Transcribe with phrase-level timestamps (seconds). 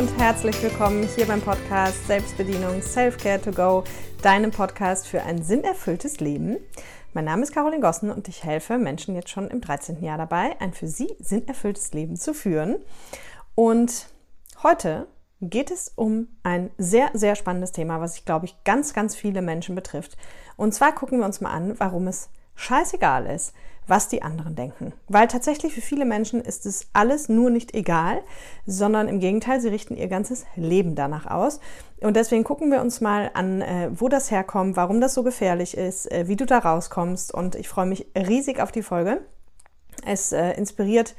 [0.00, 3.84] und herzlich willkommen hier beim Podcast Selbstbedienung Self-Care to Go,
[4.22, 6.56] deinem Podcast für ein sinnerfülltes Leben.
[7.12, 10.02] Mein Name ist Caroline Gossen und ich helfe Menschen jetzt schon im 13.
[10.02, 12.76] Jahr dabei, ein für sie sinnerfülltes Leben zu führen.
[13.54, 14.08] Und
[14.62, 15.06] heute
[15.42, 19.42] geht es um ein sehr, sehr spannendes Thema, was ich glaube ich ganz, ganz viele
[19.42, 20.16] Menschen betrifft.
[20.56, 23.52] Und zwar gucken wir uns mal an, warum es scheißegal ist,
[23.90, 24.94] was die anderen denken.
[25.08, 28.22] Weil tatsächlich für viele Menschen ist es alles nur nicht egal,
[28.64, 31.60] sondern im Gegenteil, sie richten ihr ganzes Leben danach aus.
[32.00, 35.76] Und deswegen gucken wir uns mal an, äh, wo das herkommt, warum das so gefährlich
[35.76, 37.34] ist, äh, wie du da rauskommst.
[37.34, 39.20] Und ich freue mich riesig auf die Folge.
[40.06, 41.16] Es äh, inspiriert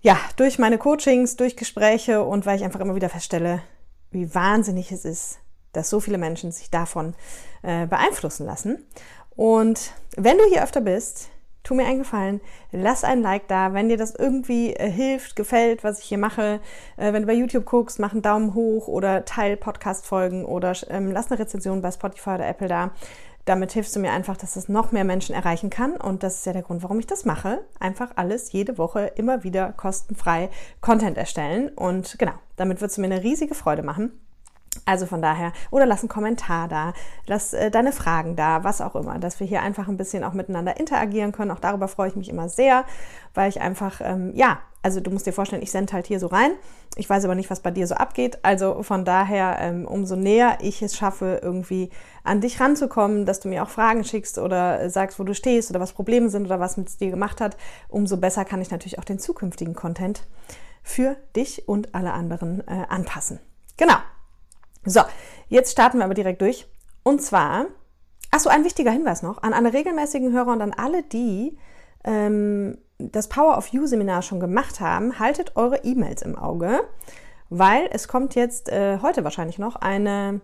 [0.00, 3.60] ja durch meine Coachings, durch Gespräche und weil ich einfach immer wieder feststelle,
[4.10, 5.38] wie wahnsinnig es ist,
[5.72, 7.14] dass so viele Menschen sich davon
[7.62, 8.86] beeinflussen lassen.
[9.30, 11.30] Und wenn du hier öfter bist,
[11.64, 15.82] tu mir einen Gefallen, lass ein Like da, wenn dir das irgendwie äh, hilft, gefällt,
[15.82, 16.60] was ich hier mache.
[16.96, 21.10] Äh, wenn du bei YouTube guckst, mach einen Daumen hoch oder teil Podcast-Folgen oder ähm,
[21.10, 22.92] lass eine Rezension bei Spotify oder Apple da.
[23.46, 25.96] Damit hilfst du mir einfach, dass es noch mehr Menschen erreichen kann.
[25.96, 27.62] Und das ist ja der Grund, warum ich das mache.
[27.78, 30.48] Einfach alles jede Woche immer wieder kostenfrei
[30.80, 31.68] Content erstellen.
[31.68, 34.18] Und genau, damit würdest du mir eine riesige Freude machen.
[34.84, 36.92] Also von daher, oder lass einen Kommentar da,
[37.26, 40.34] lass äh, deine Fragen da, was auch immer, dass wir hier einfach ein bisschen auch
[40.34, 41.50] miteinander interagieren können.
[41.50, 42.84] Auch darüber freue ich mich immer sehr,
[43.32, 46.26] weil ich einfach, ähm, ja, also du musst dir vorstellen, ich sende halt hier so
[46.26, 46.52] rein.
[46.96, 48.38] Ich weiß aber nicht, was bei dir so abgeht.
[48.42, 51.88] Also von daher, ähm, umso näher ich es schaffe, irgendwie
[52.22, 55.80] an dich ranzukommen, dass du mir auch Fragen schickst oder sagst, wo du stehst oder
[55.80, 57.56] was Probleme sind oder was mit dir gemacht hat,
[57.88, 60.26] umso besser kann ich natürlich auch den zukünftigen Content
[60.82, 63.40] für dich und alle anderen äh, anpassen.
[63.78, 63.96] Genau.
[64.84, 65.00] So,
[65.48, 66.66] jetzt starten wir aber direkt durch.
[67.02, 67.66] Und zwar,
[68.30, 71.56] achso, ein wichtiger Hinweis noch an alle regelmäßigen Hörer und an alle, die
[72.04, 76.80] ähm, das Power of You Seminar schon gemacht haben, haltet eure E-Mails im Auge,
[77.50, 80.40] weil es kommt jetzt äh, heute wahrscheinlich noch eine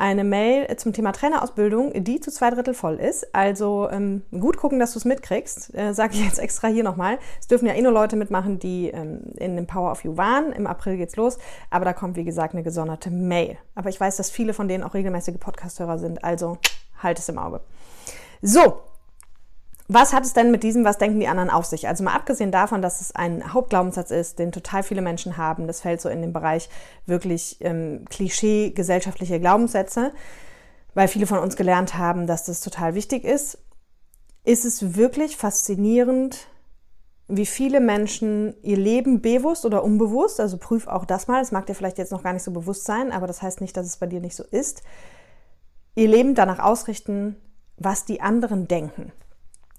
[0.00, 3.34] eine Mail zum Thema Trainerausbildung, die zu zwei Drittel voll ist.
[3.34, 5.74] Also ähm, gut gucken, dass du es mitkriegst.
[5.74, 7.18] Äh, Sage ich jetzt extra hier nochmal.
[7.38, 10.52] Es dürfen ja eh nur Leute mitmachen, die ähm, in dem Power of You waren.
[10.52, 11.38] Im April geht's los.
[11.68, 13.58] Aber da kommt, wie gesagt, eine gesonderte Mail.
[13.74, 16.24] Aber ich weiß, dass viele von denen auch regelmäßige Podcast-Hörer sind.
[16.24, 16.56] Also
[17.02, 17.60] halt es im Auge.
[18.40, 18.80] So,
[19.92, 21.88] was hat es denn mit diesem, was denken die anderen auf sich?
[21.88, 25.80] Also mal abgesehen davon, dass es ein Hauptglaubenssatz ist, den total viele Menschen haben, das
[25.80, 26.68] fällt so in den Bereich
[27.06, 30.12] wirklich ähm, Klischee gesellschaftliche Glaubenssätze,
[30.94, 33.58] weil viele von uns gelernt haben, dass das total wichtig ist,
[34.44, 36.46] ist es wirklich faszinierend,
[37.26, 41.66] wie viele Menschen ihr Leben bewusst oder unbewusst, also prüf auch das mal, es mag
[41.66, 43.96] dir vielleicht jetzt noch gar nicht so bewusst sein, aber das heißt nicht, dass es
[43.96, 44.84] bei dir nicht so ist,
[45.96, 47.34] ihr Leben danach ausrichten,
[47.76, 49.10] was die anderen denken.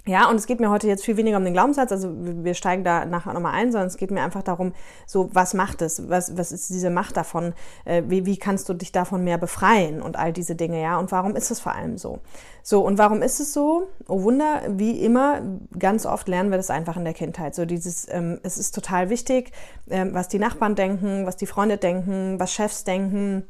[0.08, 2.84] Ja, und es geht mir heute jetzt viel weniger um den Glaubenssatz, also wir steigen
[2.84, 4.74] da nachher nochmal ein, sondern es geht mir einfach darum,
[5.06, 6.10] so, was macht es?
[6.10, 7.54] Was, was ist diese Macht davon?
[7.86, 10.98] Äh, wie, wie kannst du dich davon mehr befreien und all diese Dinge, ja?
[10.98, 12.20] Und warum ist es vor allem so?
[12.64, 13.90] So, und warum ist es so?
[14.08, 15.42] Oh Wunder, wie immer,
[15.78, 17.54] ganz oft lernen wir das einfach in der Kindheit.
[17.54, 19.52] So dieses, ähm, es ist total wichtig,
[19.88, 23.44] ähm, was die Nachbarn denken, was die Freunde denken, was Chefs denken.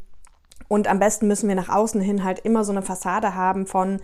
[0.67, 4.01] Und am besten müssen wir nach außen hin halt immer so eine Fassade haben von,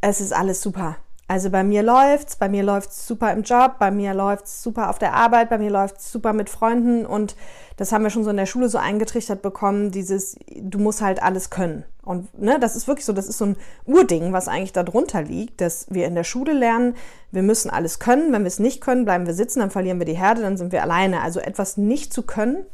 [0.00, 0.96] es ist alles super
[1.32, 4.98] also bei mir läuft's, bei mir läuft's super im Job, bei mir läuft's super auf
[4.98, 7.36] der Arbeit, bei mir läuft's super mit Freunden und
[7.78, 11.22] das haben wir schon so in der Schule so eingetrichtert bekommen, dieses du musst halt
[11.22, 11.84] alles können.
[12.02, 13.56] Und ne, das ist wirklich so, das ist so ein
[13.86, 16.96] Urding, was eigentlich darunter liegt, dass wir in der Schule lernen,
[17.30, 20.06] wir müssen alles können, wenn wir es nicht können, bleiben wir sitzen, dann verlieren wir
[20.06, 21.22] die Herde, dann sind wir alleine.
[21.22, 22.66] Also etwas nicht zu können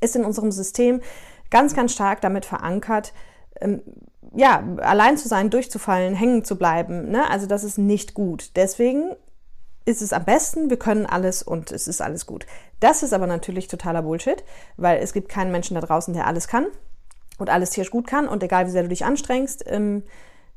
[0.00, 1.00] ist in unserem System
[1.50, 3.12] ganz ganz stark damit verankert,
[3.60, 3.82] ähm,
[4.38, 7.10] ja, allein zu sein, durchzufallen, hängen zu bleiben.
[7.10, 7.28] Ne?
[7.28, 8.52] Also das ist nicht gut.
[8.54, 9.16] Deswegen
[9.84, 12.46] ist es am besten, wir können alles und es ist alles gut.
[12.78, 14.44] Das ist aber natürlich totaler Bullshit,
[14.76, 16.66] weil es gibt keinen Menschen da draußen, der alles kann
[17.38, 20.04] und alles hier gut kann und egal wie sehr du dich anstrengst, ähm,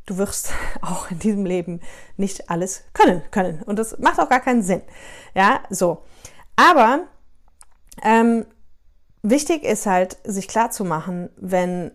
[0.06, 1.82] du wirst auch in diesem Leben
[2.18, 4.84] nicht alles können können und das macht auch gar keinen Sinn.
[5.34, 6.04] Ja, so.
[6.56, 7.06] Aber
[8.04, 8.46] ähm,
[9.24, 11.90] wichtig ist halt, sich klar zu machen, wenn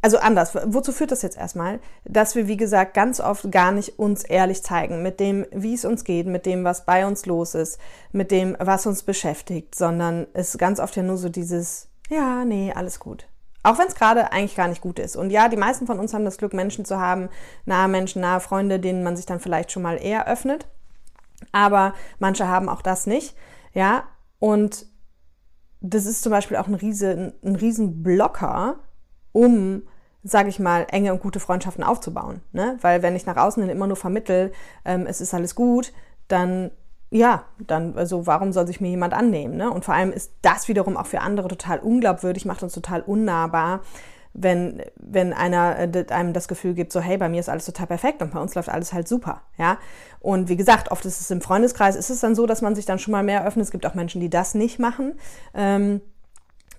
[0.00, 1.80] also anders, wozu führt das jetzt erstmal?
[2.04, 5.84] Dass wir, wie gesagt, ganz oft gar nicht uns ehrlich zeigen mit dem, wie es
[5.84, 7.80] uns geht, mit dem, was bei uns los ist,
[8.12, 12.44] mit dem, was uns beschäftigt, sondern es ist ganz oft ja nur so dieses, ja,
[12.44, 13.26] nee, alles gut.
[13.64, 15.16] Auch wenn es gerade eigentlich gar nicht gut ist.
[15.16, 17.28] Und ja, die meisten von uns haben das Glück, Menschen zu haben,
[17.66, 20.68] nahe Menschen, nahe Freunde, denen man sich dann vielleicht schon mal eher öffnet.
[21.50, 23.36] Aber manche haben auch das nicht.
[23.74, 24.04] Ja,
[24.38, 24.86] und
[25.80, 28.80] das ist zum Beispiel auch ein riesen, ein riesen Blocker,
[29.32, 29.82] um,
[30.22, 32.40] sage ich mal, enge und gute Freundschaften aufzubauen.
[32.52, 32.78] Ne?
[32.80, 34.52] Weil wenn ich nach außen hin immer nur vermittel,
[34.84, 35.92] ähm, es ist alles gut,
[36.28, 36.70] dann
[37.10, 39.56] ja, dann, also warum soll sich mir jemand annehmen?
[39.56, 39.70] Ne?
[39.70, 43.80] Und vor allem ist das wiederum auch für andere total unglaubwürdig, macht uns total unnahbar,
[44.34, 47.86] wenn, wenn einer äh, einem das Gefühl gibt, so, hey, bei mir ist alles total
[47.86, 49.78] perfekt und bei uns läuft alles halt super, ja.
[50.20, 52.84] Und wie gesagt, oft ist es im Freundeskreis, ist es dann so, dass man sich
[52.84, 53.64] dann schon mal mehr öffnet.
[53.64, 55.14] Es gibt auch Menschen, die das nicht machen.
[55.54, 56.00] Ähm,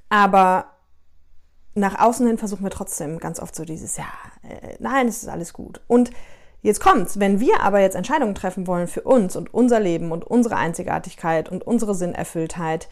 [0.09, 0.65] aber
[1.79, 4.05] nach außen hin versuchen wir trotzdem ganz oft so dieses, ja,
[4.43, 5.81] äh, nein, es ist alles gut.
[5.87, 6.11] Und
[6.61, 10.25] jetzt kommt's, wenn wir aber jetzt Entscheidungen treffen wollen für uns und unser Leben und
[10.25, 12.89] unsere Einzigartigkeit und unsere Sinnerfülltheit,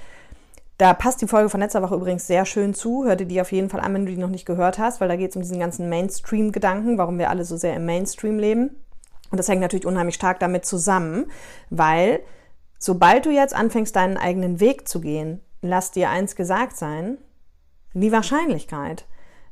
[0.78, 3.06] da passt die Folge von letzter Woche übrigens sehr schön zu.
[3.06, 5.08] Hör dir die auf jeden Fall an, wenn du die noch nicht gehört hast, weil
[5.08, 8.76] da geht es um diesen ganzen Mainstream-Gedanken, warum wir alle so sehr im Mainstream leben.
[9.32, 11.26] Und das hängt natürlich unheimlich stark damit zusammen,
[11.70, 12.20] weil
[12.78, 17.18] sobald du jetzt anfängst, deinen eigenen Weg zu gehen, lass dir eins gesagt sein,
[18.02, 19.06] die Wahrscheinlichkeit,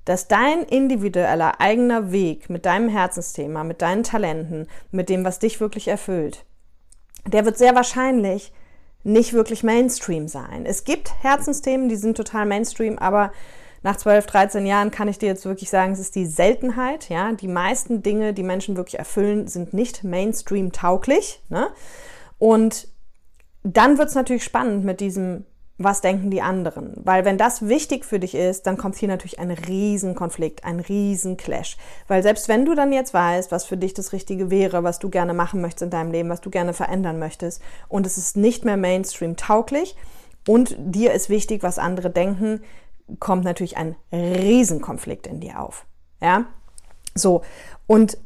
[0.05, 5.59] dass dein individueller eigener Weg mit deinem Herzensthema, mit deinen Talenten, mit dem, was dich
[5.59, 6.45] wirklich erfüllt,
[7.25, 8.53] der wird sehr wahrscheinlich
[9.03, 10.65] nicht wirklich Mainstream sein.
[10.65, 13.31] Es gibt Herzensthemen, die sind total Mainstream, aber
[13.83, 17.07] nach 12, 13 Jahren kann ich dir jetzt wirklich sagen, es ist die Seltenheit.
[17.09, 21.39] Ja, die meisten Dinge, die Menschen wirklich erfüllen, sind nicht Mainstream tauglich.
[21.49, 21.67] Ne?
[22.39, 22.87] Und
[23.61, 25.45] dann wird es natürlich spannend mit diesem
[25.77, 26.93] was denken die anderen?
[27.03, 31.75] Weil wenn das wichtig für dich ist, dann kommt hier natürlich ein Riesenkonflikt, ein Riesenclash.
[32.07, 35.09] Weil selbst wenn du dann jetzt weißt, was für dich das Richtige wäre, was du
[35.09, 38.63] gerne machen möchtest in deinem Leben, was du gerne verändern möchtest, und es ist nicht
[38.63, 39.97] mehr Mainstream tauglich
[40.47, 42.61] und dir ist wichtig, was andere denken,
[43.19, 45.85] kommt natürlich ein Riesenkonflikt in dir auf.
[46.21, 46.45] Ja?
[47.15, 47.41] So.
[47.85, 48.17] Und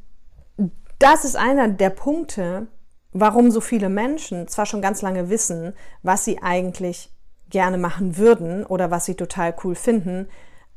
[1.00, 2.68] das ist einer der Punkte,
[3.12, 5.74] warum so viele Menschen zwar schon ganz lange wissen,
[6.04, 7.12] was sie eigentlich
[7.50, 10.28] gerne machen würden oder was sie total cool finden,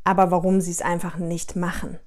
[0.05, 1.99] aber warum sie es einfach nicht machen.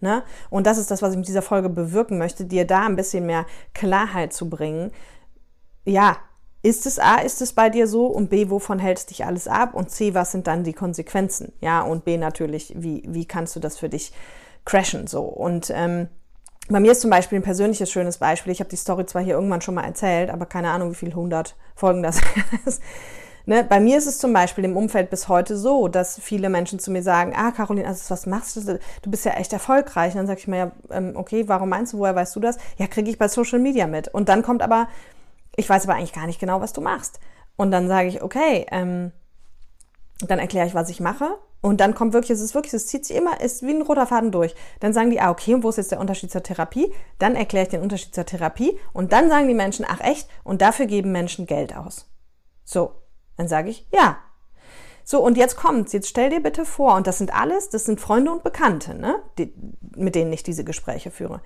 [0.00, 0.22] Ne?
[0.50, 3.26] Und das ist das, was ich mit dieser Folge bewirken möchte, dir da ein bisschen
[3.26, 4.92] mehr Klarheit zu bringen.
[5.84, 6.18] Ja,
[6.62, 9.74] ist es A, ist es bei dir so und B, wovon hältst dich alles ab
[9.74, 11.52] und C, was sind dann die Konsequenzen?
[11.60, 14.12] Ja, und B natürlich, wie, wie kannst du das für dich
[14.64, 15.22] crashen so?
[15.22, 16.08] Und ähm,
[16.68, 18.52] bei mir ist zum Beispiel ein persönliches schönes Beispiel.
[18.52, 21.14] Ich habe die Story zwar hier irgendwann schon mal erzählt, aber keine Ahnung, wie viele
[21.14, 22.20] hundert Folgen das
[22.66, 22.82] ist.
[23.48, 23.64] Ne?
[23.64, 26.90] Bei mir ist es zum Beispiel im Umfeld bis heute so, dass viele Menschen zu
[26.90, 28.78] mir sagen, ah, Caroline, also was machst du?
[29.00, 30.12] Du bist ja echt erfolgreich.
[30.12, 32.58] Und dann sage ich mir, ja, ähm, okay, warum meinst du, woher weißt du das?
[32.76, 34.08] Ja, kriege ich bei Social Media mit.
[34.08, 34.86] Und dann kommt aber,
[35.56, 37.20] ich weiß aber eigentlich gar nicht genau, was du machst.
[37.56, 39.12] Und dann sage ich, okay, ähm,
[40.20, 41.30] dann erkläre ich, was ich mache.
[41.62, 44.06] Und dann kommt wirklich, es ist wirklich, es zieht sich immer, ist wie ein roter
[44.06, 44.54] Faden durch.
[44.80, 46.92] Dann sagen die, ah, okay, und wo ist jetzt der Unterschied zur Therapie?
[47.18, 48.78] Dann erkläre ich den Unterschied zur Therapie.
[48.92, 52.04] Und dann sagen die Menschen, ach echt, und dafür geben Menschen Geld aus.
[52.66, 52.92] So,
[53.38, 54.18] dann sage ich ja.
[55.04, 55.94] So, und jetzt kommt's.
[55.94, 59.22] Jetzt stell dir bitte vor, und das sind alles, das sind Freunde und Bekannte, ne?
[59.38, 59.54] Die,
[59.96, 61.40] mit denen ich diese Gespräche führe.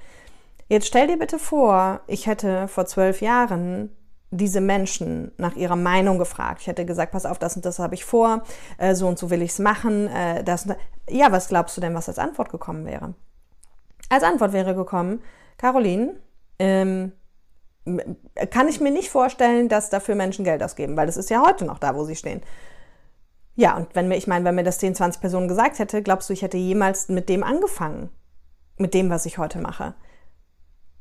[0.69, 3.97] Jetzt stell dir bitte vor, ich hätte vor zwölf Jahren
[4.33, 6.62] diese Menschen nach ihrer Meinung gefragt.
[6.62, 8.43] Ich hätte gesagt, pass auf, das und das habe ich vor,
[8.79, 10.09] äh, so und so will ich es machen.
[10.09, 10.67] Äh, das,
[11.09, 13.15] ja, was glaubst du denn, was als Antwort gekommen wäre?
[14.09, 15.23] Als Antwort wäre gekommen,
[15.59, 16.17] Caroline,
[16.59, 17.12] ähm,
[18.50, 21.64] kann ich mir nicht vorstellen, dass dafür Menschen Geld ausgeben, weil das ist ja heute
[21.64, 22.43] noch da, wo sie stehen.
[23.55, 26.29] Ja, und wenn mir, ich meine, wenn mir das 10, 20 Personen gesagt hätte, glaubst
[26.29, 28.11] du, ich hätte jemals mit dem angefangen?
[28.79, 29.94] Mit dem, was ich heute mache?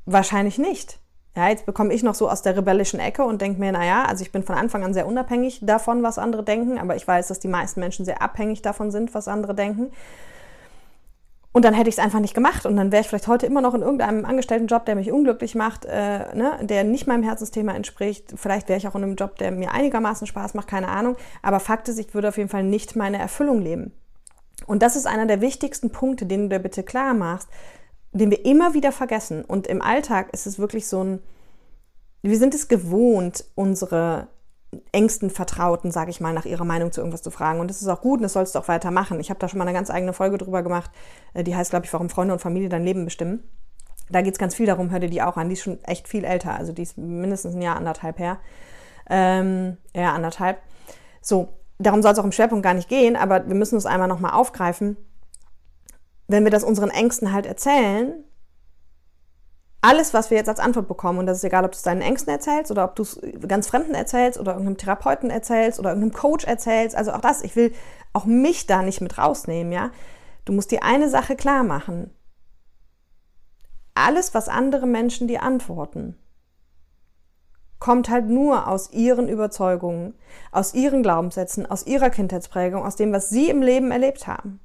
[0.06, 1.00] Wahrscheinlich nicht.
[1.36, 4.22] Ja, jetzt bekomme ich noch so aus der rebellischen Ecke und denke mir, naja, also
[4.22, 7.40] ich bin von Anfang an sehr unabhängig davon, was andere denken, aber ich weiß, dass
[7.40, 9.92] die meisten Menschen sehr abhängig davon sind, was andere denken.
[11.54, 13.60] Und dann hätte ich es einfach nicht gemacht und dann wäre ich vielleicht heute immer
[13.60, 18.34] noch in irgendeinem Angestelltenjob, der mich unglücklich macht, äh, ne, der nicht meinem Herzensthema entspricht.
[18.38, 21.18] Vielleicht wäre ich auch in einem Job, der mir einigermaßen Spaß macht, keine Ahnung.
[21.42, 23.92] Aber Fakt ist, ich würde auf jeden Fall nicht meine Erfüllung leben.
[24.66, 27.50] Und das ist einer der wichtigsten Punkte, den du dir bitte klar machst,
[28.14, 29.44] den wir immer wieder vergessen.
[29.44, 31.20] Und im Alltag ist es wirklich so ein,
[32.22, 34.28] wir sind es gewohnt, unsere
[34.92, 37.60] engsten Vertrauten, sage ich mal, nach ihrer Meinung zu irgendwas zu fragen.
[37.60, 39.20] Und das ist auch gut und das sollst du auch weitermachen.
[39.20, 40.92] Ich habe da schon mal eine ganz eigene Folge drüber gemacht,
[41.34, 43.44] äh, die heißt, glaube ich, warum Freunde und Familie dein Leben bestimmen.
[44.10, 45.50] Da geht es ganz viel darum, hör dir die auch an.
[45.50, 48.40] Die ist schon echt viel älter, also die ist mindestens ein Jahr, anderthalb her.
[49.10, 50.62] Ähm, ja, anderthalb.
[51.22, 51.50] So,
[51.80, 54.34] darum soll es auch im Schwerpunkt gar nicht gehen, aber wir müssen es einmal nochmal
[54.34, 54.98] aufgreifen.
[56.28, 58.24] Wenn wir das unseren Ängsten halt erzählen,
[59.82, 62.02] alles, was wir jetzt als Antwort bekommen, und das ist egal, ob du es deinen
[62.02, 66.14] Ängsten erzählst oder ob du es ganz Fremden erzählst oder irgendeinem Therapeuten erzählst oder irgendeinem
[66.14, 67.74] Coach erzählst, also auch das, ich will
[68.14, 69.90] auch mich da nicht mit rausnehmen, ja.
[70.46, 72.12] Du musst dir eine Sache klar machen.
[73.96, 76.18] Alles, was andere Menschen dir antworten,
[77.80, 80.14] kommt halt nur aus ihren Überzeugungen,
[80.52, 84.60] aus ihren Glaubenssätzen, aus ihrer Kindheitsprägung, aus dem, was sie im Leben erlebt haben.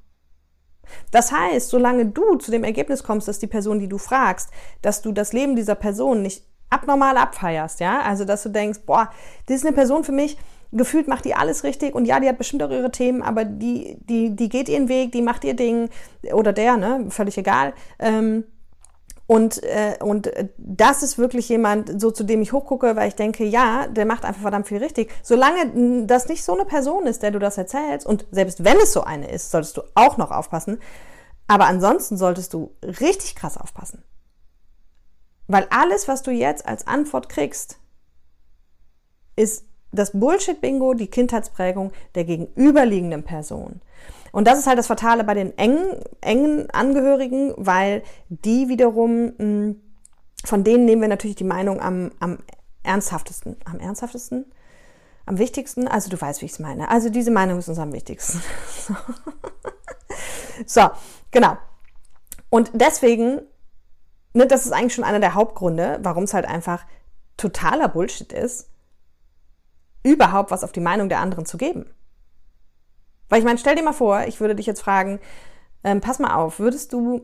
[1.11, 4.49] Das heißt, solange du zu dem Ergebnis kommst, dass die Person, die du fragst,
[4.81, 9.09] dass du das Leben dieser Person nicht abnormal abfeierst, ja, also dass du denkst, boah,
[9.45, 10.37] das ist eine Person für mich,
[10.73, 13.97] gefühlt macht die alles richtig und ja, die hat bestimmt auch ihre Themen, aber die,
[14.01, 15.89] die, die geht ihren Weg, die macht ihr Ding
[16.33, 17.73] oder der, ne, völlig egal.
[17.99, 18.43] Ähm,
[19.27, 23.43] und, äh, und das ist wirklich jemand, so zu dem ich hochgucke, weil ich denke,
[23.43, 25.11] ja, der macht einfach verdammt viel richtig.
[25.21, 28.93] Solange das nicht so eine Person ist, der du das erzählst, und selbst wenn es
[28.93, 30.79] so eine ist, solltest du auch noch aufpassen.
[31.47, 34.01] Aber ansonsten solltest du richtig krass aufpassen.
[35.47, 37.79] Weil alles, was du jetzt als Antwort kriegst,
[39.35, 43.81] ist das Bullshit-Bingo, die Kindheitsprägung der gegenüberliegenden Person.
[44.37, 49.75] Und das ist halt das Fatale bei den engen, engen Angehörigen, weil die wiederum, mh,
[50.45, 52.37] von denen nehmen wir natürlich die Meinung am, am
[52.83, 53.57] ernsthaftesten.
[53.65, 54.45] Am ernsthaftesten?
[55.25, 55.87] Am wichtigsten?
[55.87, 56.91] Also du weißt, wie ich es meine.
[56.91, 58.39] Also diese Meinung ist uns am wichtigsten.
[60.67, 60.87] so,
[61.31, 61.57] genau.
[62.51, 63.41] Und deswegen,
[64.33, 66.85] ne, das ist eigentlich schon einer der Hauptgründe, warum es halt einfach
[67.37, 68.69] totaler Bullshit ist,
[70.03, 71.87] überhaupt was auf die Meinung der anderen zu geben.
[73.29, 75.19] Weil ich meine, stell dir mal vor, ich würde dich jetzt fragen,
[75.83, 77.21] ähm, pass mal auf, würdest du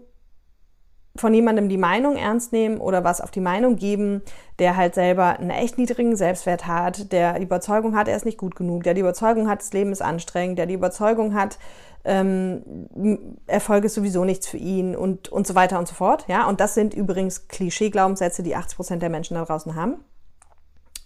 [1.15, 4.23] von jemandem die Meinung ernst nehmen oder was auf die Meinung geben,
[4.57, 8.39] der halt selber einen echt niedrigen Selbstwert hat, der die Überzeugung hat, er ist nicht
[8.39, 11.59] gut genug, der die Überzeugung hat, das Leben ist anstrengend, der die Überzeugung hat,
[12.03, 16.25] ähm, Erfolg ist sowieso nichts für ihn und, und so weiter und so fort.
[16.27, 20.03] Ja, und das sind übrigens Klischee-Glaubenssätze, die 80 Prozent der Menschen da draußen haben.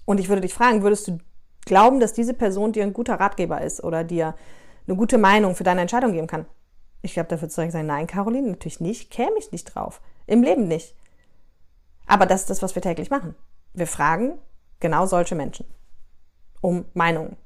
[0.05, 1.19] Und ich würde dich fragen, würdest du
[1.65, 4.35] glauben, dass diese Person dir ein guter Ratgeber ist oder dir
[4.87, 6.45] eine gute Meinung für deine Entscheidung geben kann?
[7.01, 10.01] Ich glaube, da würdest du sagen, nein, Caroline, natürlich nicht, käme ich nicht drauf.
[10.25, 10.95] Im Leben nicht.
[12.05, 13.35] Aber das ist das, was wir täglich machen.
[13.73, 14.39] Wir fragen
[14.79, 15.65] genau solche Menschen
[16.61, 17.37] um Meinungen.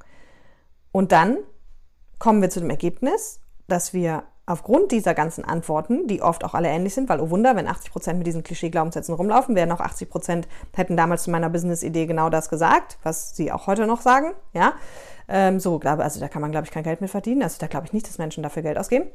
[0.92, 1.38] Und dann
[2.20, 6.68] kommen wir zu dem Ergebnis, dass wir aufgrund dieser ganzen Antworten, die oft auch alle
[6.68, 10.10] ähnlich sind, weil, oh Wunder, wenn 80 Prozent mit diesen Klischee-Glaubenssätzen rumlaufen, wären auch 80
[10.10, 14.34] Prozent hätten damals zu meiner Business-Idee genau das gesagt, was sie auch heute noch sagen,
[14.54, 14.74] ja.
[15.28, 17.44] Ähm, so, glaube, also da kann man, glaube ich, kein Geld mit verdienen.
[17.44, 19.06] Also da glaube ich nicht, dass Menschen dafür Geld ausgeben.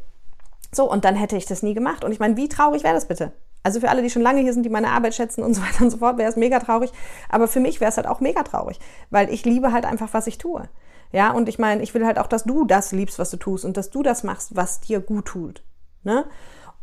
[0.73, 2.05] So, und dann hätte ich das nie gemacht.
[2.05, 3.33] Und ich meine, wie traurig wäre das bitte?
[3.63, 5.85] Also für alle, die schon lange hier sind, die meine Arbeit schätzen und so weiter
[5.85, 6.93] und so fort, wäre es mega traurig.
[7.29, 8.79] Aber für mich wäre es halt auch mega traurig,
[9.11, 10.69] weil ich liebe halt einfach, was ich tue.
[11.13, 13.65] Ja, und ich meine, ich will halt auch, dass du das liebst, was du tust
[13.65, 15.63] und dass du das machst, was dir gut tut.
[16.03, 16.27] Ne?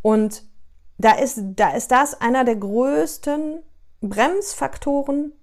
[0.02, 0.44] Und
[0.98, 3.64] da ist, da ist das einer der größten
[4.02, 5.34] Bremsfaktoren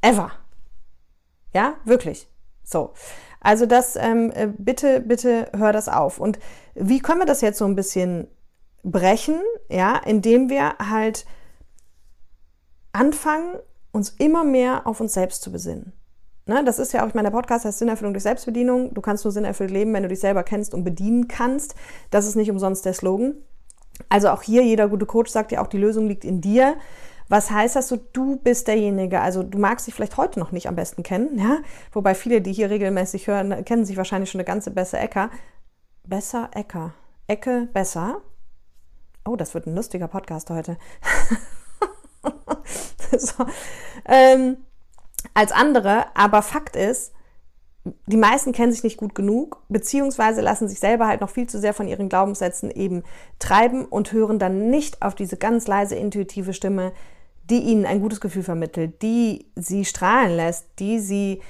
[0.00, 0.32] ever.
[1.52, 2.28] Ja, wirklich.
[2.62, 2.92] So.
[3.40, 6.18] Also das, ähm, äh, bitte, bitte hör das auf.
[6.18, 6.38] Und
[6.74, 8.26] wie können wir das jetzt so ein bisschen
[8.82, 9.40] brechen?
[9.68, 11.26] Ja, indem wir halt
[12.92, 13.56] anfangen,
[13.92, 15.92] uns immer mehr auf uns selbst zu besinnen.
[16.46, 18.92] Ne, das ist ja auch, ich meine, der Podcast heißt Sinnerfüllung durch Selbstbedienung.
[18.92, 21.74] Du kannst nur sinnerfüllt leben, wenn du dich selber kennst und bedienen kannst.
[22.10, 23.34] Das ist nicht umsonst der Slogan.
[24.10, 26.76] Also auch hier, jeder gute Coach sagt ja auch, die Lösung liegt in dir.
[27.28, 27.96] Was heißt das so?
[28.12, 29.20] Du bist derjenige.
[29.20, 31.58] Also du magst dich vielleicht heute noch nicht am besten kennen, ja?
[31.92, 35.30] Wobei viele, die hier regelmäßig hören, kennen sich wahrscheinlich schon eine ganze besser Ecker.
[36.06, 36.92] Besser Ecker.
[37.26, 38.20] Ecke besser.
[39.24, 40.76] Oh, das wird ein lustiger Podcast heute.
[43.16, 43.46] so.
[44.04, 44.58] ähm,
[45.32, 47.12] als andere, aber Fakt ist,
[48.06, 51.58] die meisten kennen sich nicht gut genug, beziehungsweise lassen sich selber halt noch viel zu
[51.58, 53.02] sehr von ihren Glaubenssätzen eben
[53.38, 56.92] treiben und hören dann nicht auf diese ganz leise intuitive Stimme,
[57.50, 61.42] die ihnen ein gutes Gefühl vermittelt, die sie strahlen lässt, die sie,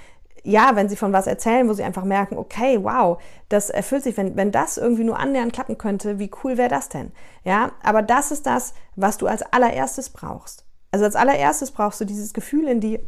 [0.42, 4.16] ja, wenn sie von was erzählen, wo sie einfach merken, okay, wow, das erfüllt sich,
[4.16, 7.12] wenn, wenn das irgendwie nur annähernd klappen könnte, wie cool wäre das denn?
[7.44, 10.64] Ja, aber das ist das, was du als allererstes brauchst.
[10.90, 12.98] Also als allererstes brauchst du dieses Gefühl in die,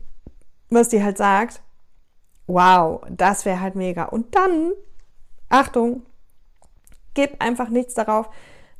[0.70, 1.62] was dir halt sagt,
[2.46, 4.04] wow, das wäre halt mega.
[4.04, 4.72] Und dann,
[5.48, 6.02] Achtung,
[7.14, 8.30] gib einfach nichts darauf,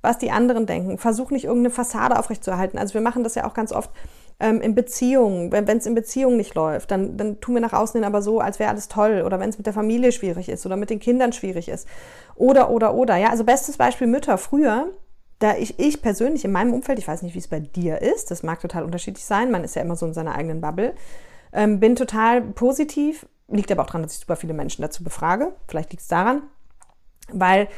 [0.02, 0.99] was die anderen denken.
[0.99, 2.78] Versuch nicht irgendeine Fassade aufrechtzuerhalten.
[2.78, 3.90] Also wir machen das ja auch ganz oft
[4.38, 5.50] ähm, in Beziehungen.
[5.50, 8.40] Wenn es in Beziehungen nicht läuft, dann, dann tun wir nach außen hin aber so,
[8.40, 9.23] als wäre alles toll.
[9.26, 11.88] Oder wenn es mit der Familie schwierig ist oder mit den Kindern schwierig ist.
[12.37, 13.16] Oder, oder, oder.
[13.16, 14.38] Ja, also bestes Beispiel Mütter.
[14.38, 14.93] Früher,
[15.38, 18.31] da ich, ich persönlich in meinem Umfeld, ich weiß nicht, wie es bei dir ist,
[18.31, 20.95] das mag total unterschiedlich sein, man ist ja immer so in seiner eigenen Bubble,
[21.56, 25.52] ähm, bin total positiv, liegt aber auch daran, dass ich super viele Menschen dazu befrage.
[25.66, 26.42] Vielleicht liegt es daran,
[27.32, 27.68] weil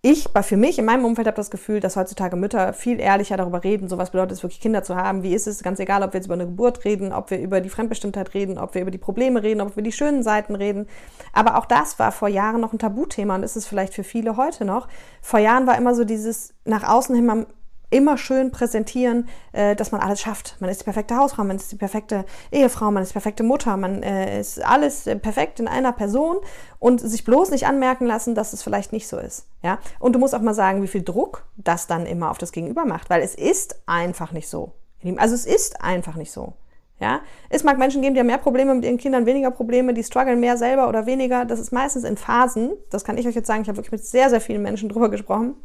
[0.00, 3.64] ich, für mich in meinem Umfeld habe das Gefühl, dass heutzutage Mütter viel ehrlicher darüber
[3.64, 6.12] reden, so was bedeutet es wirklich Kinder zu haben, wie ist es, ganz egal, ob
[6.12, 8.92] wir jetzt über eine Geburt reden, ob wir über die Fremdbestimmtheit reden, ob wir über
[8.92, 10.86] die Probleme reden, ob wir über die schönen Seiten reden.
[11.32, 14.36] Aber auch das war vor Jahren noch ein Tabuthema und ist es vielleicht für viele
[14.36, 14.86] heute noch.
[15.22, 17.46] Vor Jahren war immer so dieses nach außen hin, man
[17.90, 20.56] immer schön präsentieren, äh, dass man alles schafft.
[20.60, 23.76] Man ist die perfekte Hausfrau, man ist die perfekte Ehefrau, man ist die perfekte Mutter,
[23.76, 26.36] man äh, ist alles äh, perfekt in einer Person
[26.78, 29.46] und sich bloß nicht anmerken lassen, dass es vielleicht nicht so ist.
[29.62, 29.78] Ja?
[29.98, 32.84] Und du musst auch mal sagen, wie viel Druck das dann immer auf das Gegenüber
[32.84, 34.72] macht, weil es ist einfach nicht so.
[35.18, 36.54] Also es ist einfach nicht so.
[36.98, 40.02] Ja, es mag Menschen geben, die haben mehr Probleme mit ihren Kindern, weniger Probleme, die
[40.02, 41.44] strugglen mehr selber oder weniger.
[41.44, 42.72] Das ist meistens in Phasen.
[42.90, 43.60] Das kann ich euch jetzt sagen.
[43.60, 45.56] Ich habe wirklich mit sehr, sehr vielen Menschen drüber gesprochen.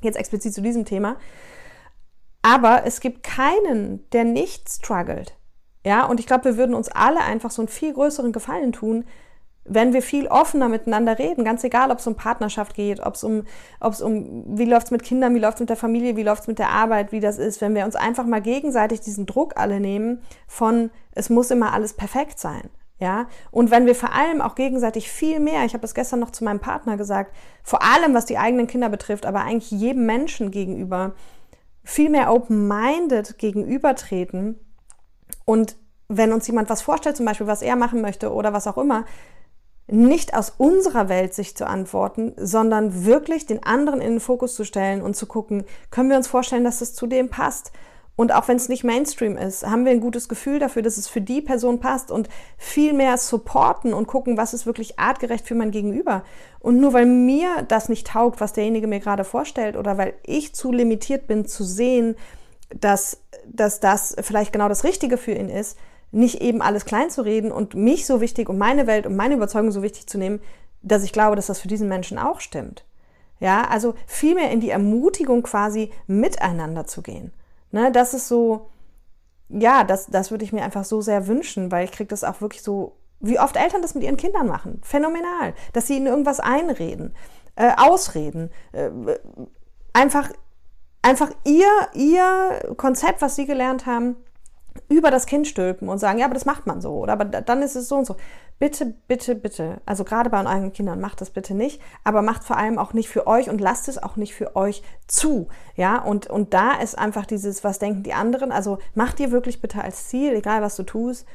[0.00, 1.16] Jetzt explizit zu diesem Thema.
[2.42, 5.36] Aber es gibt keinen, der nicht struggelt.
[5.84, 9.04] Ja, und ich glaube, wir würden uns alle einfach so einen viel größeren Gefallen tun,
[9.64, 13.22] wenn wir viel offener miteinander reden, ganz egal, ob es um Partnerschaft geht, ob es
[13.22, 13.44] um,
[13.80, 16.58] ob es um, wie läuft's mit Kindern, wie läuft's mit der Familie, wie läuft's mit
[16.58, 20.20] der Arbeit, wie das ist, wenn wir uns einfach mal gegenseitig diesen Druck alle nehmen
[20.48, 22.70] von, es muss immer alles perfekt sein.
[22.98, 26.30] Ja, und wenn wir vor allem auch gegenseitig viel mehr, ich habe das gestern noch
[26.30, 27.34] zu meinem Partner gesagt,
[27.64, 31.12] vor allem was die eigenen Kinder betrifft, aber eigentlich jedem Menschen gegenüber,
[31.84, 34.58] viel mehr open-minded gegenübertreten
[35.44, 35.76] und
[36.08, 39.04] wenn uns jemand was vorstellt, zum Beispiel, was er machen möchte oder was auch immer,
[39.88, 44.64] nicht aus unserer Welt sich zu antworten, sondern wirklich den anderen in den Fokus zu
[44.64, 47.72] stellen und zu gucken, können wir uns vorstellen, dass das zu dem passt?
[48.14, 51.08] Und auch wenn es nicht Mainstream ist, haben wir ein gutes Gefühl dafür, dass es
[51.08, 52.28] für die Person passt und
[52.58, 56.22] viel mehr supporten und gucken, was ist wirklich artgerecht für mein Gegenüber.
[56.60, 60.54] Und nur weil mir das nicht taugt, was derjenige mir gerade vorstellt oder weil ich
[60.54, 62.16] zu limitiert bin zu sehen,
[62.78, 65.78] dass, dass das vielleicht genau das Richtige für ihn ist,
[66.10, 69.34] nicht eben alles klein zu reden und mich so wichtig und meine Welt und meine
[69.34, 70.40] Überzeugung so wichtig zu nehmen,
[70.82, 72.84] dass ich glaube, dass das für diesen Menschen auch stimmt.
[73.40, 77.32] Ja, also vielmehr in die Ermutigung quasi miteinander zu gehen.
[77.72, 78.70] Ne, das ist so,
[79.48, 82.40] ja, das, das würde ich mir einfach so sehr wünschen, weil ich kriege das auch
[82.40, 84.80] wirklich so, wie oft Eltern das mit ihren Kindern machen.
[84.84, 85.54] Phänomenal.
[85.72, 87.14] Dass sie ihnen irgendwas einreden,
[87.56, 88.90] äh, ausreden, äh,
[89.92, 90.30] einfach,
[91.00, 94.16] einfach ihr, ihr Konzept, was sie gelernt haben,
[94.88, 97.62] über das Kind stülpen und sagen, ja, aber das macht man so oder aber dann
[97.62, 98.16] ist es so und so.
[98.62, 102.56] Bitte, bitte, bitte, also gerade bei euren Kindern macht das bitte nicht, aber macht vor
[102.56, 106.28] allem auch nicht für euch und lasst es auch nicht für euch zu, ja, und,
[106.28, 110.06] und da ist einfach dieses, was denken die anderen, also macht dir wirklich bitte als
[110.06, 111.26] Ziel, egal was du tust,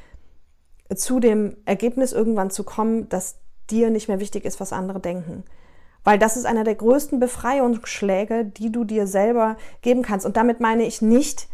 [0.95, 5.43] zu dem Ergebnis irgendwann zu kommen, dass dir nicht mehr wichtig ist, was andere denken.
[6.05, 10.25] Weil das ist einer der größten Befreiungsschläge, die du dir selber geben kannst.
[10.25, 11.49] Und damit meine ich nicht,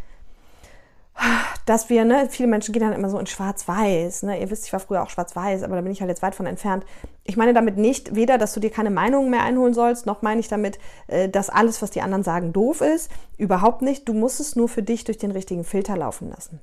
[1.66, 4.24] dass wir, ne, viele Menschen gehen dann immer so in Schwarz-Weiß.
[4.24, 4.42] Ne?
[4.42, 6.46] Ihr wisst, ich war früher auch Schwarz-Weiß, aber da bin ich halt jetzt weit von
[6.46, 6.86] entfernt.
[7.24, 10.40] Ich meine damit nicht, weder, dass du dir keine Meinungen mehr einholen sollst, noch meine
[10.40, 13.12] ich damit, äh, dass alles, was die anderen sagen, doof ist.
[13.38, 14.08] Überhaupt nicht.
[14.10, 16.60] Du musst es nur für dich durch den richtigen Filter laufen lassen.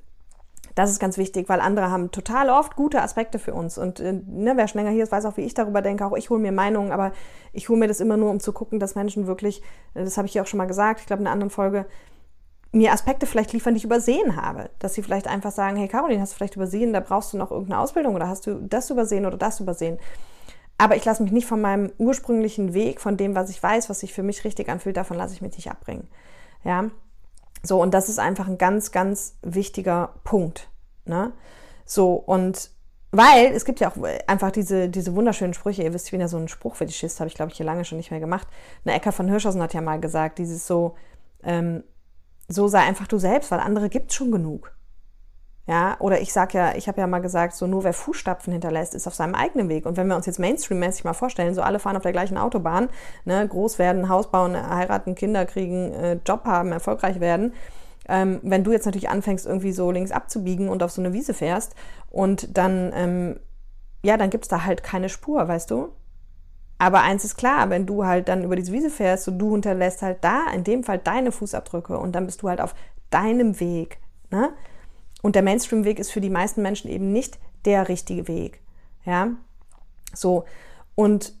[0.75, 3.77] Das ist ganz wichtig, weil andere haben total oft gute Aspekte für uns.
[3.77, 6.05] Und äh, ne, wer schon länger hier ist, weiß auch, wie ich darüber denke.
[6.05, 7.11] Auch ich hole mir Meinungen, aber
[7.53, 9.61] ich hole mir das immer nur, um zu gucken, dass Menschen wirklich,
[9.93, 11.85] äh, das habe ich hier auch schon mal gesagt, ich glaube in einer anderen Folge,
[12.71, 14.69] mir Aspekte vielleicht liefern, die ich übersehen habe.
[14.79, 17.51] Dass sie vielleicht einfach sagen, hey Caroline, hast du vielleicht übersehen, da brauchst du noch
[17.51, 19.99] irgendeine Ausbildung oder hast du das übersehen oder das übersehen.
[20.77, 23.99] Aber ich lasse mich nicht von meinem ursprünglichen Weg, von dem, was ich weiß, was
[23.99, 26.07] sich für mich richtig anfühlt, davon lasse ich mich nicht abbringen.
[26.63, 26.85] Ja,
[27.61, 30.69] so und das ist einfach ein ganz, ganz wichtiger Punkt.
[31.05, 31.33] Ne?
[31.85, 32.71] So und
[33.11, 35.83] weil es gibt ja auch einfach diese, diese wunderschönen Sprüche.
[35.83, 38.09] Ihr wisst, bin ja so ein Spruchfetischist, habe ich glaube ich hier lange schon nicht
[38.09, 38.47] mehr gemacht.
[38.85, 40.95] Eine Ecker von Hirschhausen hat ja mal gesagt, dieses so,
[41.43, 41.83] ähm,
[42.51, 44.73] so sei einfach du selbst, weil andere gibt schon genug.
[45.67, 48.95] Ja, oder ich sag ja, ich habe ja mal gesagt, so nur wer Fußstapfen hinterlässt,
[48.95, 49.85] ist auf seinem eigenen Weg.
[49.85, 52.89] Und wenn wir uns jetzt Mainstream-mäßig mal vorstellen, so alle fahren auf der gleichen Autobahn,
[53.25, 57.53] ne, groß werden, Haus bauen, heiraten, Kinder kriegen, äh, Job haben, erfolgreich werden,
[58.09, 61.33] ähm, wenn du jetzt natürlich anfängst, irgendwie so links abzubiegen und auf so eine Wiese
[61.33, 61.75] fährst
[62.09, 63.39] und dann, ähm,
[64.03, 65.89] ja, dann gibt's da halt keine Spur, weißt du?
[66.81, 70.01] Aber eins ist klar, wenn du halt dann über diese Wiese fährst und du hinterlässt
[70.01, 72.73] halt da, in dem Fall deine Fußabdrücke und dann bist du halt auf
[73.11, 73.99] deinem Weg.
[74.31, 74.49] Ne?
[75.21, 78.61] Und der Mainstream-Weg ist für die meisten Menschen eben nicht der richtige Weg.
[79.05, 79.27] Ja,
[80.11, 80.45] so.
[80.95, 81.35] Und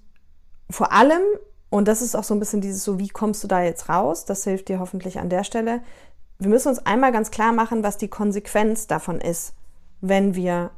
[0.69, 1.23] vor allem,
[1.71, 4.25] und das ist auch so ein bisschen dieses so, wie kommst du da jetzt raus?
[4.25, 5.81] Das hilft dir hoffentlich an der Stelle.
[6.37, 9.55] Wir müssen uns einmal ganz klar machen, was die Konsequenz davon ist,
[10.01, 10.69] wenn wir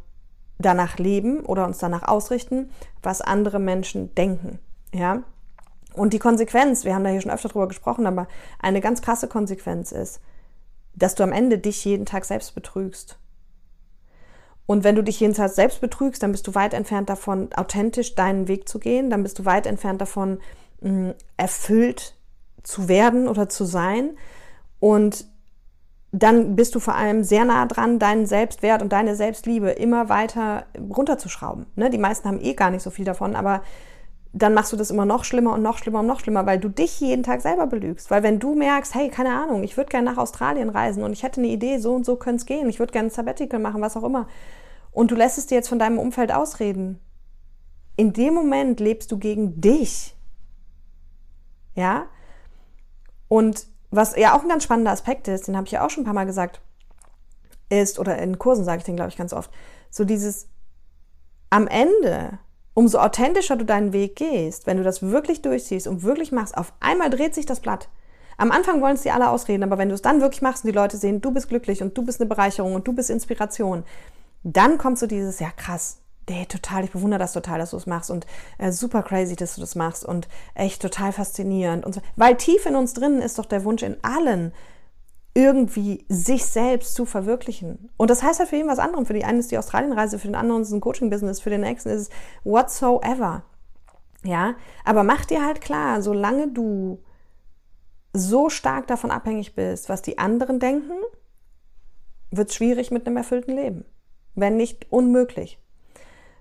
[0.63, 2.71] danach leben oder uns danach ausrichten,
[3.03, 4.57] was andere Menschen denken.
[4.91, 5.21] Ja?
[5.93, 8.27] Und die Konsequenz, wir haben da hier schon öfter drüber gesprochen, aber
[8.59, 10.21] eine ganz krasse Konsequenz ist,
[10.95, 13.19] dass du am Ende dich jeden Tag selbst betrügst.
[14.65, 18.15] Und wenn du dich jeden Tag selbst betrügst, dann bist du weit entfernt davon, authentisch
[18.15, 20.39] deinen Weg zu gehen, dann bist du weit entfernt davon,
[21.37, 22.15] erfüllt
[22.63, 24.17] zu werden oder zu sein.
[24.79, 25.25] Und
[26.15, 30.67] dann bist du vor allem sehr nah dran, deinen Selbstwert und deine Selbstliebe immer weiter
[30.77, 31.65] runterzuschrauben.
[31.75, 31.89] Ne?
[31.89, 33.63] Die meisten haben eh gar nicht so viel davon, aber
[34.31, 36.69] dann machst du das immer noch schlimmer und noch schlimmer und noch schlimmer, weil du
[36.69, 38.11] dich jeden Tag selber belügst.
[38.11, 41.23] Weil wenn du merkst, hey, keine Ahnung, ich würde gerne nach Australien reisen und ich
[41.23, 43.81] hätte eine Idee, so und so könnte es gehen, ich würde gerne ein Sabbatical machen,
[43.81, 44.27] was auch immer,
[44.91, 46.99] und du lässt es dir jetzt von deinem Umfeld ausreden,
[47.95, 50.15] in dem Moment lebst du gegen dich.
[51.73, 52.05] Ja?
[53.27, 56.03] Und was ja auch ein ganz spannender Aspekt ist, den habe ich ja auch schon
[56.03, 56.61] ein paar Mal gesagt,
[57.69, 59.51] ist, oder in Kursen sage ich den, glaube ich, ganz oft,
[59.89, 60.47] so dieses
[61.49, 62.39] am Ende,
[62.73, 66.73] umso authentischer du deinen Weg gehst, wenn du das wirklich durchziehst und wirklich machst, auf
[66.79, 67.89] einmal dreht sich das Blatt.
[68.37, 70.71] Am Anfang wollen es dir alle ausreden, aber wenn du es dann wirklich machst und
[70.71, 73.83] die Leute sehen, du bist glücklich und du bist eine Bereicherung und du bist Inspiration,
[74.43, 77.85] dann kommt so dieses, ja krass, hey, total, ich bewundere das total, dass du es
[77.85, 78.25] machst und
[78.57, 82.01] äh, super crazy, dass du das machst und echt total faszinierend und so.
[82.15, 84.53] Weil tief in uns drinnen ist doch der Wunsch in allen,
[85.35, 87.89] irgendwie sich selbst zu verwirklichen.
[87.97, 89.05] Und das heißt halt für jeden was anderem.
[89.05, 91.61] Für die einen ist die Australienreise, für den anderen ist es ein Coaching-Business, für den
[91.61, 92.09] nächsten ist es
[92.43, 93.43] whatsoever.
[94.23, 94.55] Ja,
[94.85, 97.03] aber mach dir halt klar, solange du
[98.13, 100.93] so stark davon abhängig bist, was die anderen denken,
[102.31, 103.85] wird es schwierig mit einem erfüllten Leben.
[104.35, 105.59] Wenn nicht unmöglich.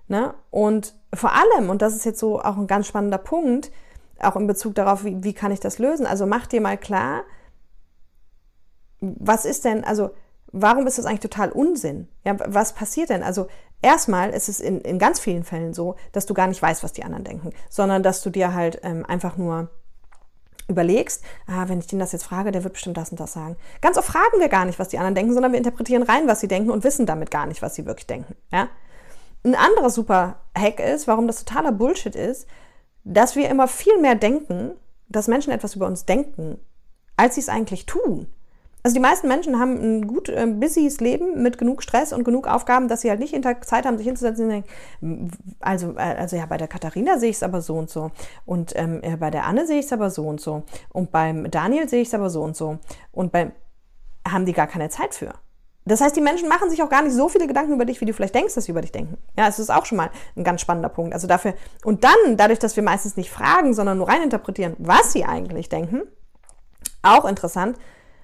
[0.07, 0.33] Ne?
[0.51, 3.71] Und vor allem, und das ist jetzt so auch ein ganz spannender Punkt,
[4.19, 6.05] auch in Bezug darauf, wie, wie kann ich das lösen?
[6.05, 7.23] Also mach dir mal klar,
[8.99, 10.11] was ist denn, also
[10.51, 12.07] warum ist das eigentlich total Unsinn?
[12.23, 13.23] Ja, was passiert denn?
[13.23, 13.47] Also
[13.81, 16.93] erstmal ist es in, in ganz vielen Fällen so, dass du gar nicht weißt, was
[16.93, 19.69] die anderen denken, sondern dass du dir halt ähm, einfach nur
[20.69, 23.57] überlegst, ah, wenn ich den das jetzt frage, der wird bestimmt das und das sagen.
[23.81, 26.39] Ganz oft fragen wir gar nicht, was die anderen denken, sondern wir interpretieren rein, was
[26.39, 28.35] sie denken und wissen damit gar nicht, was sie wirklich denken.
[28.51, 28.69] Ja?
[29.43, 32.47] Ein anderer super Hack ist, warum das totaler Bullshit ist,
[33.03, 34.71] dass wir immer viel mehr denken,
[35.09, 36.57] dass Menschen etwas über uns denken,
[37.17, 38.27] als sie es eigentlich tun.
[38.85, 42.47] Also die meisten Menschen haben ein gut äh, busyes Leben mit genug Stress und genug
[42.47, 46.35] Aufgaben, dass sie halt nicht Tag Zeit haben, sich hinzusetzen und denken, also, äh, also
[46.35, 48.11] ja, bei der Katharina sehe ich es aber so und so.
[48.45, 50.63] Und ähm, bei der Anne sehe ich es aber so und so.
[50.89, 52.77] Und beim Daniel sehe ich es aber so und so.
[53.13, 53.53] Und beim
[54.27, 55.33] haben die gar keine Zeit für.
[55.85, 58.05] Das heißt, die Menschen machen sich auch gar nicht so viele Gedanken über dich, wie
[58.05, 59.17] du vielleicht denkst, dass sie über dich denken.
[59.37, 61.13] Ja, es ist auch schon mal ein ganz spannender Punkt.
[61.13, 65.25] Also dafür, und dann, dadurch, dass wir meistens nicht fragen, sondern nur reininterpretieren, was sie
[65.25, 66.03] eigentlich denken,
[67.01, 67.77] auch interessant,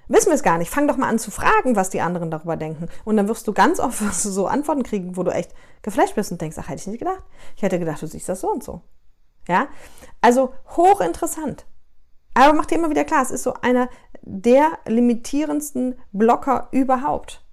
[0.07, 0.71] wissen wir es gar nicht.
[0.71, 2.87] Fang doch mal an zu fragen, was die anderen darüber denken.
[3.03, 6.41] Und dann wirst du ganz oft so Antworten kriegen, wo du echt geflasht bist und
[6.41, 7.23] denkst, ach, hätte ich nicht gedacht.
[7.57, 8.81] Ich hätte gedacht, du siehst das so und so.
[9.49, 9.67] Ja?
[10.21, 11.65] Also hochinteressant.
[12.35, 13.89] Aber mach dir immer wieder klar, es ist so einer
[14.21, 17.43] der limitierendsten Blocker überhaupt.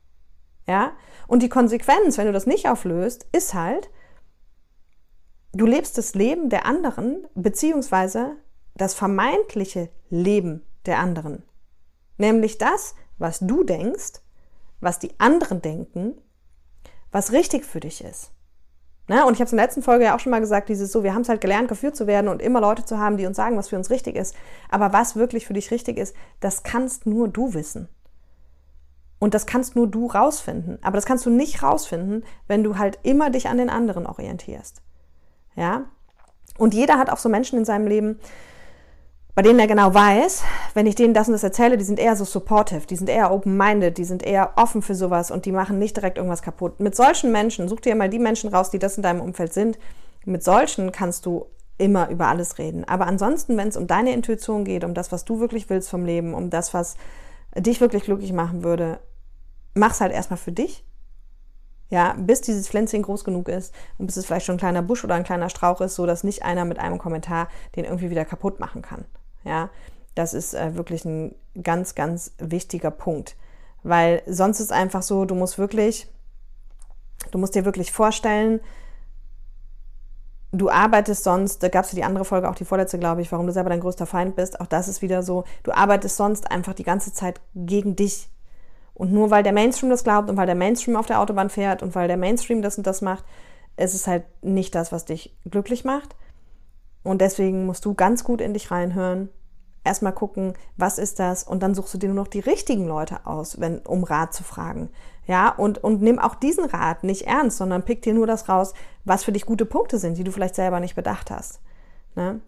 [0.67, 0.93] Ja?
[1.27, 3.91] Und die Konsequenz, wenn du das nicht auflöst, ist halt,
[5.53, 8.37] du lebst das Leben der anderen, beziehungsweise
[8.75, 11.43] das vermeintliche Leben der anderen.
[12.19, 14.21] Nämlich das, was du denkst,
[14.81, 16.21] was die anderen denken,
[17.11, 18.33] was richtig für dich ist.
[19.09, 20.91] Na, und ich habe es in der letzten Folge ja auch schon mal gesagt, dieses
[20.91, 23.27] so, wir haben es halt gelernt, geführt zu werden und immer Leute zu haben, die
[23.27, 24.35] uns sagen, was für uns richtig ist.
[24.69, 27.89] Aber was wirklich für dich richtig ist, das kannst nur du wissen.
[29.19, 30.79] Und das kannst nur du rausfinden.
[30.83, 34.83] Aber das kannst du nicht rausfinden, wenn du halt immer dich an den anderen orientierst.
[35.55, 35.85] Ja?
[36.59, 38.19] Und jeder hat auch so Menschen in seinem Leben,
[39.35, 42.17] bei denen er genau weiß, wenn ich denen das und das erzähle, die sind eher
[42.17, 45.79] so supportive, die sind eher open-minded, die sind eher offen für sowas und die machen
[45.79, 46.81] nicht direkt irgendwas kaputt.
[46.81, 49.79] Mit solchen Menschen, such dir mal die Menschen raus, die das in deinem Umfeld sind.
[50.25, 52.85] Mit solchen kannst du immer über alles reden.
[52.85, 56.07] Aber ansonsten, wenn es um deine Intuition geht, um das, was du wirklich willst vom
[56.07, 56.97] Leben, um das, was
[57.57, 59.01] dich wirklich glücklich machen würde,
[59.75, 60.85] mach's halt erstmal für dich.
[61.89, 65.05] Ja, bis dieses Pflänzchen groß genug ist und bis es vielleicht schon ein kleiner Busch
[65.05, 68.25] oder ein kleiner Strauch ist, so dass nicht einer mit einem Kommentar den irgendwie wieder
[68.25, 69.05] kaputt machen kann.
[69.45, 69.71] Ja,
[70.17, 73.37] das ist äh, wirklich ein ganz, ganz wichtiger Punkt.
[73.85, 76.09] Weil sonst ist einfach so, du musst wirklich,
[77.31, 78.61] du musst dir wirklich vorstellen,
[80.53, 83.31] du arbeitest sonst, da gab es ja die andere Folge, auch die vorletzte, glaube ich,
[83.33, 84.61] warum du selber dein größter Feind bist.
[84.61, 88.29] Auch das ist wieder so, du arbeitest sonst einfach die ganze Zeit gegen dich.
[88.95, 91.83] Und nur weil der Mainstream das glaubt und weil der Mainstream auf der Autobahn fährt
[91.83, 93.25] und weil der Mainstream das und das macht,
[93.77, 96.17] ist es halt nicht das, was dich glücklich macht.
[97.03, 99.29] Und deswegen musst du ganz gut in dich reinhören.
[99.87, 101.45] Erstmal gucken, was ist das?
[101.45, 104.43] Und dann suchst du dir nur noch die richtigen Leute aus, wenn, um Rat zu
[104.43, 104.91] fragen.
[105.27, 108.75] Ja, und, und nimm auch diesen Rat nicht ernst, sondern pick dir nur das raus,
[109.05, 111.61] was für dich gute Punkte sind, die du vielleicht selber nicht bedacht hast.
[112.17, 112.41] Ne?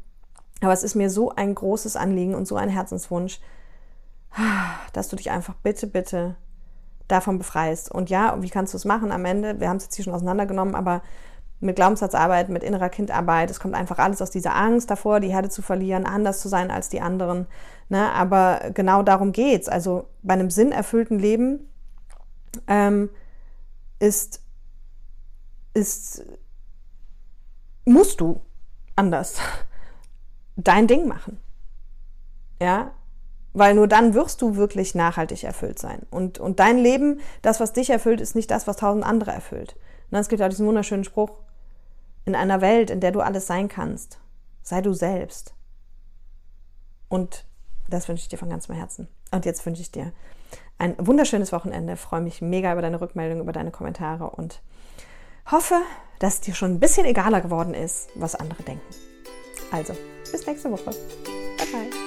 [0.61, 3.41] Aber es ist mir so ein großes Anliegen und so ein Herzenswunsch,
[4.93, 6.35] dass du dich einfach bitte, bitte
[7.07, 7.91] davon befreist.
[7.91, 9.61] Und ja, wie kannst du es machen am Ende?
[9.61, 11.03] Wir haben es jetzt hier schon auseinandergenommen, aber
[11.61, 13.51] mit Glaubenssatzarbeit, mit innerer Kindarbeit.
[13.51, 16.71] Es kommt einfach alles aus dieser Angst davor, die Herde zu verlieren, anders zu sein
[16.71, 17.47] als die anderen.
[17.89, 18.13] Ne?
[18.13, 19.69] Aber genau darum geht's.
[19.69, 21.69] Also bei einem sinnerfüllten Leben
[22.69, 23.11] ähm,
[23.99, 24.41] ist,
[25.75, 26.25] ist,
[27.85, 28.41] musst du
[28.95, 29.39] anders
[30.57, 31.41] dein Ding machen.
[32.61, 32.93] Ja,
[33.53, 36.07] weil nur dann wirst du wirklich nachhaltig erfüllt sein.
[36.11, 39.77] Und, und dein Leben, das, was dich erfüllt, ist nicht das, was tausend andere erfüllt.
[40.11, 41.31] Und es gibt ja diesen wunderschönen Spruch,
[42.29, 44.21] in einer Welt, in der du alles sein kannst,
[44.63, 45.55] sei du selbst.
[47.09, 47.47] Und
[47.91, 49.09] Das wünsche ich dir von ganzem Herzen.
[49.31, 50.13] Und jetzt wünsche ich dir
[50.77, 51.95] ein wunderschönes Wochenende.
[51.95, 54.61] Ich freue mich mega über deine Rückmeldung, über deine Kommentare und
[55.51, 55.81] hoffe,
[56.19, 58.95] dass dir schon ein bisschen egaler geworden ist, was andere denken.
[59.71, 59.95] Also,
[60.31, 60.85] bis nächste Woche.
[60.85, 61.98] Bye bye.